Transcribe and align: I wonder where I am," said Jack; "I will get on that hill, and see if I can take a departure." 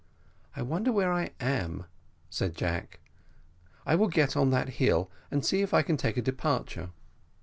I 0.55 0.63
wonder 0.63 0.91
where 0.91 1.13
I 1.13 1.29
am," 1.39 1.85
said 2.27 2.55
Jack; 2.55 3.01
"I 3.85 3.93
will 3.93 4.07
get 4.07 4.35
on 4.35 4.49
that 4.49 4.69
hill, 4.79 5.11
and 5.29 5.45
see 5.45 5.61
if 5.61 5.75
I 5.75 5.83
can 5.83 5.95
take 5.95 6.17
a 6.17 6.23
departure." 6.23 6.89